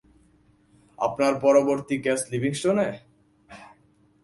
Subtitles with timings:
[0.99, 2.87] আপনার পরবর্তী কেস লিভিংস্টনে?